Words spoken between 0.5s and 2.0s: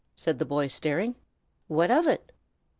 staring. "What